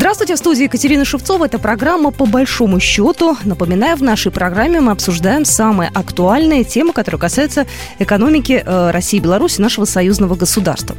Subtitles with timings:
[0.00, 1.46] Здравствуйте, в студии Екатерина Шевцова.
[1.46, 3.36] Это программа «По большому счету».
[3.42, 7.66] Напоминаю, в нашей программе мы обсуждаем самые актуальные темы, которые касаются
[7.98, 10.96] экономики э, России и Беларуси, нашего союзного государства.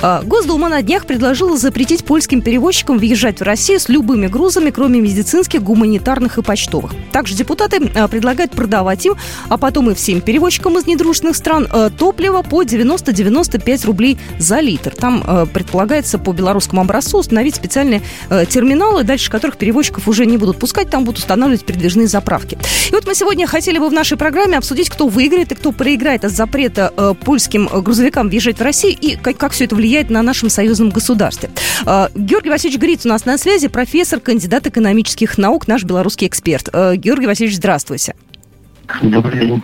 [0.00, 5.02] Э, Госдума на днях предложила запретить польским перевозчикам въезжать в Россию с любыми грузами, кроме
[5.02, 6.92] медицинских, гуманитарных и почтовых.
[7.12, 9.16] Также депутаты э, предлагают продавать им,
[9.50, 11.68] а потом и всем перевозчикам из недружественных стран
[11.98, 14.94] топливо по 90-95 рублей за литр.
[14.94, 18.00] Там предполагается по белорусскому образцу установить специальные
[18.46, 22.58] терминалы, дальше которых перевозчиков уже не будут пускать, там будут устанавливать передвижные заправки.
[22.88, 26.24] И вот мы сегодня хотели бы в нашей программе обсудить, кто выиграет и кто проиграет
[26.24, 30.22] от запрета э, польским грузовикам въезжать в Россию и как, как все это влияет на
[30.22, 31.50] нашем союзном государстве.
[31.86, 36.68] Э, Георгий Васильевич Гриц у нас на связи, профессор, кандидат экономических наук, наш белорусский эксперт.
[36.72, 38.14] Э, Георгий Васильевич, здравствуйте.
[39.02, 39.62] Добрый день.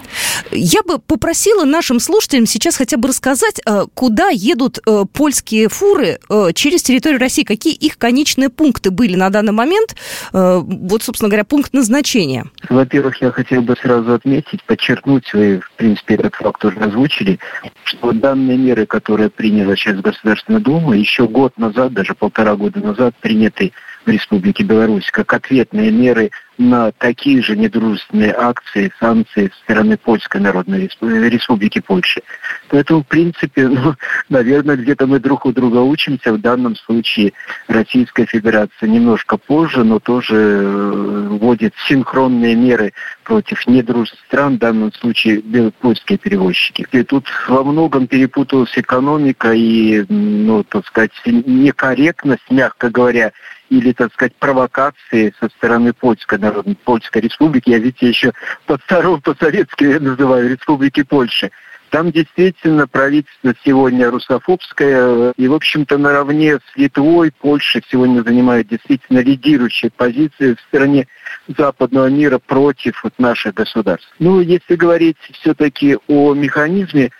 [0.51, 6.19] Я бы попросила нашим слушателям сейчас хотя бы рассказать, э, куда едут э, польские фуры
[6.29, 9.97] э, через территорию России, какие их конечные пункты были на данный момент,
[10.33, 12.47] вот, собственно говоря, пункт назначения.
[12.69, 17.39] Во-первых, я хотел бы сразу отметить, подчеркнуть, вы, в принципе, этот факт уже озвучили,
[17.85, 23.15] что данные меры, которые приняла сейчас Государственная Дума, еще год назад, даже полтора года назад,
[23.21, 23.73] приняты
[24.05, 30.41] в Республике Беларусь как ответные меры на такие же недружественные акции, санкции со стороны Польской
[30.41, 32.23] Народной Республики Польши.
[32.69, 33.95] Поэтому, в принципе, ну,
[34.29, 36.33] наверное, где-то мы друг у друга учимся.
[36.33, 37.33] В данном случае
[37.67, 42.93] Российская Федерация немножко позже, но тоже э, вводит синхронные меры
[43.25, 45.43] против недружественных стран, в данном случае
[45.81, 46.87] польские перевозчики.
[46.93, 53.33] И тут во многом перепуталась экономика и, ну, так сказать, некорректность, мягко говоря,
[53.71, 57.71] или, так сказать, провокации со стороны Польской Народной Польской Республики.
[57.71, 58.33] Я, видите, еще
[58.67, 61.51] по старому, по-советски называю Республики Польши.
[61.91, 69.21] Там действительно правительство сегодня русофобское, и, в общем-то, наравне с Литвой Польша сегодня занимает действительно
[69.21, 71.07] лидирующие позиции в стране
[71.47, 74.13] западного мира против вот наших государств.
[74.19, 77.11] Ну, если говорить все-таки о механизме,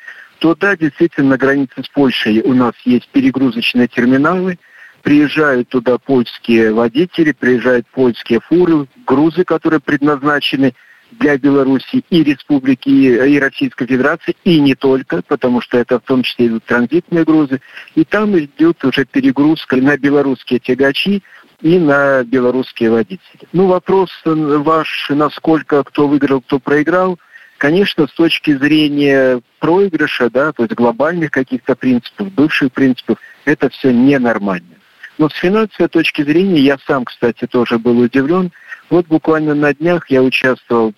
[0.41, 4.59] то да, действительно, на границе с Польшей у нас есть перегрузочные терминалы–
[5.05, 10.75] приезжают туда польские водители, приезжают польские фуры, грузы, которые предназначены
[11.13, 16.23] для Беларуси и Республики, и Российской Федерации, и не только, потому что это в том
[16.23, 17.61] числе идут транзитные грузы.
[17.95, 21.23] И там идет уже перегрузка на белорусские тягачи
[21.61, 23.47] и на белорусские водители.
[23.53, 27.19] Ну, вопрос ваш, насколько кто выиграл, кто проиграл,
[27.59, 33.93] конечно, с точки зрения проигрыша, да, то есть глобальных каких-то принципов, бывших принципов, это все
[33.93, 34.75] ненормально.
[35.19, 38.51] Но с финансовой точки зрения я сам, кстати, тоже был удивлен.
[38.91, 40.93] Вот буквально на днях я участвовал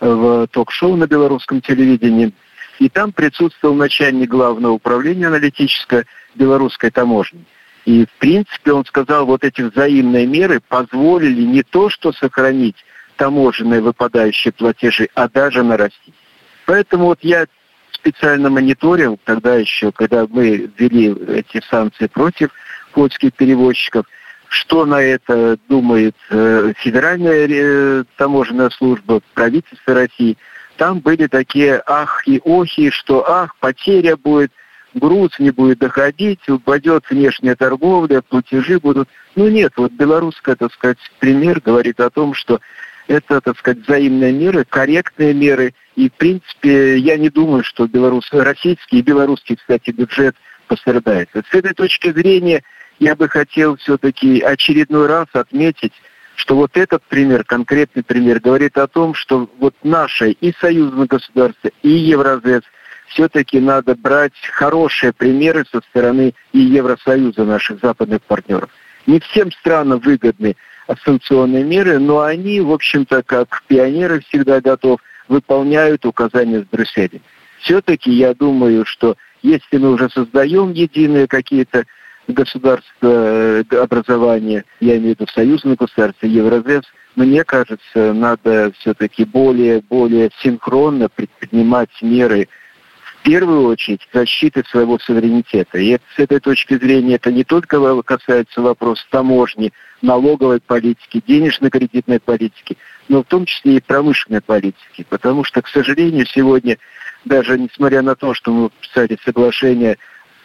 [0.00, 2.32] в ток-шоу на белорусском телевидении,
[2.78, 7.44] и там присутствовал начальник главного управления аналитической белорусской таможни.
[7.84, 12.76] И, в принципе, он сказал, вот эти взаимные меры позволили не то, что сохранить
[13.16, 16.14] таможенные выпадающие платежи, а даже нарастить.
[16.66, 17.46] Поэтому вот я
[17.90, 22.50] специально мониторил тогда еще, когда мы ввели эти санкции против
[22.98, 24.06] польских перевозчиков.
[24.48, 30.36] Что на это думает э, Федеральная э, таможенная служба, правительство России?
[30.78, 34.50] Там были такие ах и охи, что ах, потеря будет,
[34.94, 39.08] груз не будет доходить, упадет внешняя торговля, платежи будут.
[39.36, 42.58] Ну нет, вот белорусская, так сказать, пример говорит о том, что
[43.06, 45.72] это, так сказать, взаимные меры, корректные меры.
[45.94, 50.34] И, в принципе, я не думаю, что белорус, российский и белорусский, кстати, бюджет
[50.66, 51.28] пострадает.
[51.32, 52.64] с этой точки зрения
[52.98, 55.92] я бы хотел все-таки очередной раз отметить,
[56.34, 61.70] что вот этот пример, конкретный пример, говорит о том, что вот наше и союзное государство,
[61.82, 62.62] и Евразес
[63.08, 68.70] все-таки надо брать хорошие примеры со стороны и Евросоюза наших западных партнеров.
[69.06, 70.56] Не всем странам выгодны
[71.04, 77.20] санкционные меры, но они, в общем-то, как пионеры всегда готов, выполняют указания с Брюсселя.
[77.60, 81.84] Все-таки я думаю, что если мы уже создаем единые какие-то
[82.28, 86.84] государства э, образования, я имею в виду союзное государство, Евразес,
[87.16, 92.48] мне кажется, надо все-таки более, более синхронно предпринимать меры
[93.02, 95.78] в первую очередь защиты своего суверенитета.
[95.78, 102.76] И с этой точки зрения это не только касается вопроса таможни, налоговой политики, денежно-кредитной политики,
[103.08, 105.04] но в том числе и промышленной политики.
[105.08, 106.78] Потому что, к сожалению, сегодня,
[107.24, 109.98] даже несмотря на то, что мы подписали соглашение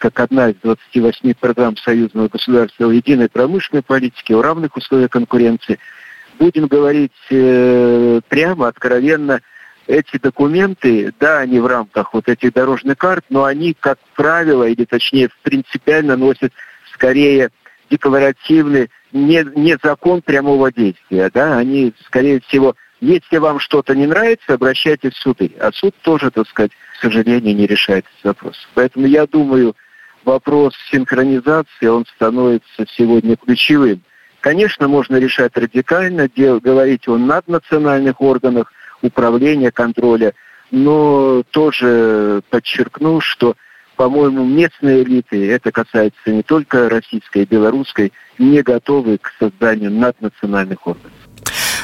[0.04, 5.80] как одна из 28 программ союзного государства о единой промышленной политике, о равных условиях конкуренции.
[6.40, 9.40] Будем говорить э, прямо, откровенно,
[9.88, 14.84] эти документы, да, они в рамках вот этих дорожных карт, но они, как правило, или
[14.84, 16.52] точнее принципиально носят
[16.94, 17.52] скорее
[17.90, 24.56] декларативный, не, не закон прямого действия, да, они, скорее всего, если вам что-то не нравится,
[24.56, 25.54] обращайтесь в суды.
[25.62, 28.68] А суд тоже, так сказать, к сожалению, не решает этот вопрос.
[28.74, 29.76] Поэтому я думаю,
[30.26, 34.02] вопрос синхронизации, он становится сегодня ключевым.
[34.42, 38.72] Конечно, можно решать радикально, дел, говорить о наднациональных органах
[39.02, 40.34] управления, контроля,
[40.72, 43.56] но тоже подчеркну, что,
[43.96, 50.86] по-моему, местные элиты, это касается не только российской и белорусской, не готовы к созданию наднациональных
[50.88, 51.12] органов.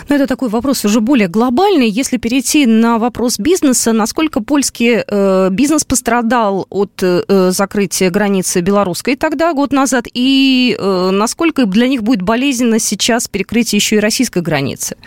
[0.09, 1.87] Но это такой вопрос уже более глобальный.
[1.87, 9.15] Если перейти на вопрос бизнеса, насколько польский э, бизнес пострадал от э, закрытия границы белорусской
[9.15, 14.41] тогда, год назад, и э, насколько для них будет болезненно сейчас перекрытие еще и российской
[14.41, 14.97] границы?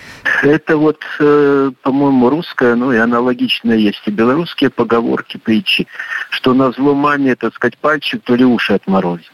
[0.44, 5.88] Это вот, э, по-моему, русская, ну и аналогично есть и белорусские поговорки, притчи,
[6.30, 9.32] что на зло маме, так сказать, пальчик, то ли уши отморозил.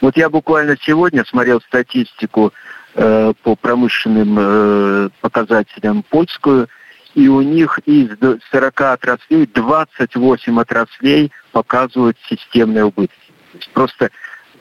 [0.00, 2.52] Вот я буквально сегодня смотрел статистику
[3.00, 6.68] Э, по промышленным э, показателям польскую,
[7.14, 8.10] и у них из
[8.50, 13.14] 40 отраслей 28 отраслей показывают системные убытки.
[13.52, 14.10] То есть просто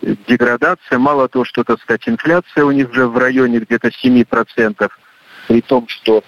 [0.04, 4.92] деградация, мало того, что, так сказать, инфляция у них уже в районе где-то 7%,
[5.48, 6.22] при том, что э,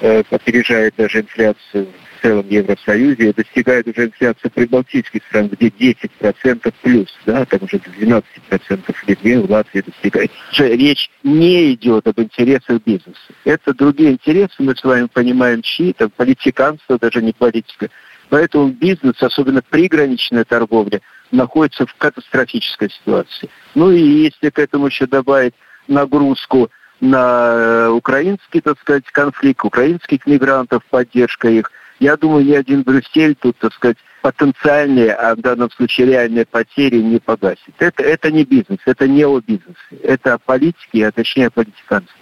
[0.00, 7.44] опережает даже инфляцию в целом Евросоюзе, достигает уже инфляция прибалтийских стран, где 10% плюс, да,
[7.44, 10.30] там уже 12% в Литве, в Латвии достигает.
[10.58, 13.18] Речь не идет об интересах бизнеса.
[13.44, 17.88] Это другие интересы, мы с вами понимаем, чьи, там политиканство, даже не политика.
[18.28, 21.00] Поэтому бизнес, особенно приграничная торговля,
[21.30, 23.48] находится в катастрофической ситуации.
[23.74, 25.54] Ну и если к этому еще добавить
[25.86, 26.70] нагрузку
[27.00, 33.34] на э, украинский, так сказать, конфликт, украинских мигрантов, поддержка их– я думаю, ни один Брюссель
[33.36, 37.74] тут, так сказать, потенциальные, а в данном случае реальные потери не погасит.
[37.78, 39.78] Это, это не бизнес, это не о бизнесе.
[40.02, 42.14] Это политики, а точнее политиканство.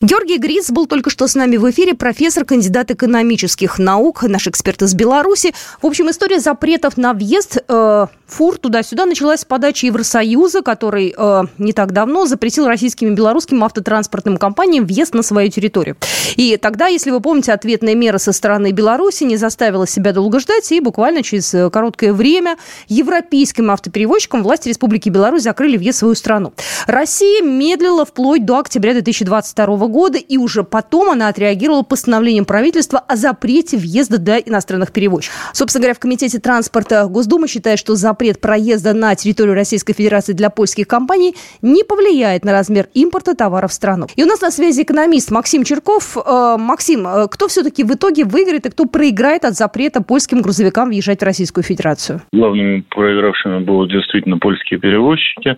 [0.00, 4.82] Георгий Гриц был только что с нами в эфире, профессор, кандидат экономических наук, наш эксперт
[4.82, 5.54] из Беларуси.
[5.80, 11.42] В общем, история запретов на въезд э, фур туда-сюда началась с подачи Евросоюза, который э,
[11.58, 15.96] не так давно запретил российским и белорусским автотранспортным компаниям въезд на свою территорию.
[16.36, 20.70] И тогда, если вы помните, ответная мера со стороны Беларуси не заставила себя долго ждать,
[20.72, 22.56] и буквально через э, короткое время
[22.88, 26.52] европейским автоперевозчикам власти Республики Беларусь закрыли въезд в свою страну.
[26.86, 33.16] Россия медлила вплоть до октября 2022 года и уже потом она отреагировала постановлением правительства о
[33.16, 35.36] запрете въезда для иностранных перевозчиков.
[35.52, 40.50] Собственно говоря, в Комитете транспорта Госдумы считает, что запрет проезда на территорию Российской Федерации для
[40.50, 44.06] польских компаний не повлияет на размер импорта товаров в страну.
[44.16, 46.16] И у нас на связи экономист Максим Черков.
[46.16, 50.88] Э, Максим, э, кто все-таки в итоге выиграет и кто проиграет от запрета польским грузовикам
[50.88, 52.20] въезжать в Российскую Федерацию?
[52.32, 55.56] Главными проигравшими будут действительно польские перевозчики.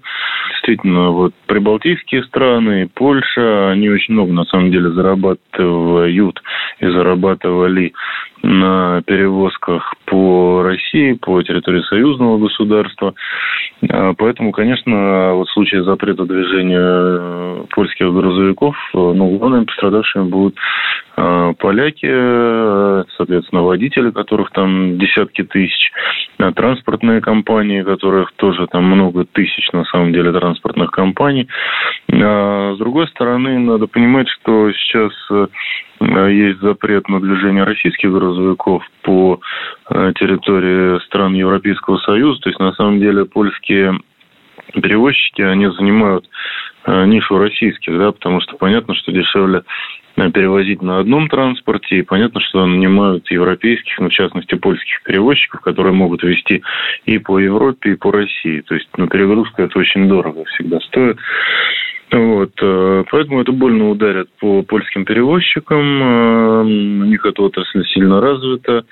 [0.51, 6.43] Действительно, вот прибалтийские страны, Польша, они очень много на самом деле зарабатывают
[6.81, 7.93] и зарабатывали
[8.47, 13.15] на перевозках по России, по территории союзного государства.
[13.91, 20.29] А, поэтому, конечно, вот в случае запрета движения э, польских грузовиков, э, ну, главными пострадавшими
[20.29, 20.57] будут
[21.17, 22.07] э, поляки,
[23.17, 25.91] соответственно, водители, которых там десятки тысяч,
[26.55, 31.49] транспортные компании, которых тоже там много тысяч, на самом деле, транспортных компаний.
[32.13, 35.13] А, с другой стороны, надо понимать, что сейчас
[35.99, 38.36] есть запрет на движение российских грузовиков
[39.03, 39.41] по
[39.91, 42.41] э, территории стран Европейского Союза.
[42.41, 43.99] То есть, на самом деле, польские
[44.73, 46.29] перевозчики, они занимают
[46.87, 49.63] э, нишу российских, да, потому что понятно, что дешевле
[50.17, 55.93] перевозить на одном транспорте, и понятно, что нанимают европейских, ну, в частности, польских перевозчиков, которые
[55.93, 56.63] могут вести
[57.05, 58.63] и по Европе, и по России.
[58.63, 61.19] То есть, ну, перегрузка это очень дорого всегда стоит.
[62.13, 66.03] Вот, э, поэтому это больно ударит по польским перевозчикам.
[66.03, 68.85] Э, у них эта отрасль сильно развита.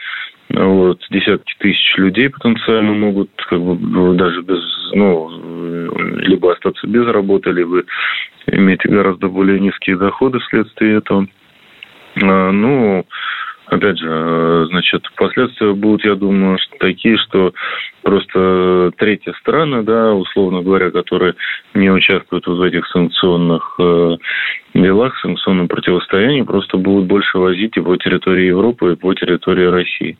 [0.50, 4.60] Вот, десятки тысяч людей потенциально могут как бы даже без,
[4.92, 5.30] ну,
[6.18, 7.82] либо остаться без работы, либо
[8.48, 11.26] иметь гораздо более низкие доходы вследствие этого.
[12.16, 13.06] Э, ну,
[13.66, 17.54] Опять же, э, значит, последствия будут, я думаю, такие, что
[18.02, 21.34] просто третья страна, да, условно говоря, которые
[21.72, 24.16] не участвуют в этих санкционных э,
[24.74, 30.18] делах, санкционном противостоянии, просто будут больше возить и по территории Европы, и по территории России.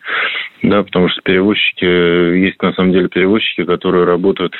[0.62, 4.54] Да, потому что перевозчики, есть на самом деле перевозчики, которые работают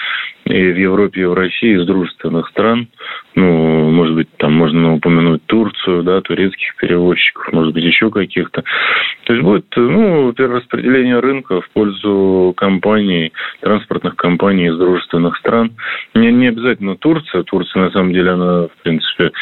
[0.45, 2.89] и в Европе, и в России из дружественных стран.
[3.35, 8.65] Ну, может быть, там можно упомянуть Турцию, да, турецких перевозчиков, может быть, еще каких-то.
[9.25, 15.73] То есть будет, ну, перераспределение рынка в пользу компаний, транспортных компаний из дружественных стран.
[16.15, 17.43] Не, не обязательно Турция.
[17.43, 19.33] Турция, на самом деле, она, в принципе,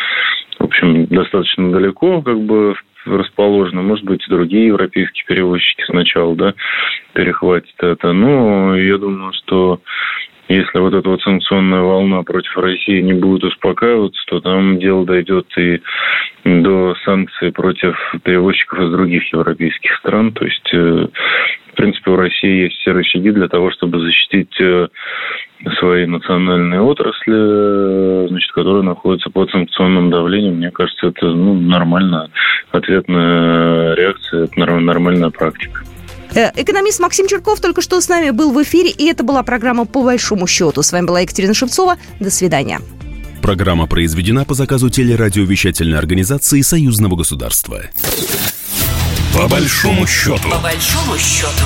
[0.58, 3.82] в общем, достаточно далеко как бы расположена.
[3.82, 6.54] Может быть, другие европейские перевозчики сначала, да,
[7.14, 8.12] перехватят это.
[8.12, 9.80] Но я думаю, что
[10.48, 15.46] если вот эта вот санкционная волна против России не будет успокаиваться, то там дело дойдет
[15.56, 15.80] и
[16.44, 20.32] до санкций против перевозчиков из других европейских стран.
[20.32, 21.06] То есть, э,
[21.72, 24.88] в принципе, у России есть все рычаги для того, чтобы защитить э,
[25.78, 30.56] свои национальные отрасли, э, значит, которые находятся под санкционным давлением.
[30.56, 32.28] Мне кажется, это ну, нормальная
[32.72, 35.82] ответная реакция, это нормальная практика.
[36.34, 39.84] Э, экономист Максим Черков только что с нами был в эфире, и это была программа
[39.84, 40.82] «По большому счету».
[40.82, 41.96] С вами была Екатерина Шевцова.
[42.20, 42.80] До свидания.
[43.42, 47.82] Программа произведена по заказу телерадиовещательной организации Союзного государства.
[49.34, 50.48] По большому счету.
[50.48, 51.64] По большому счету.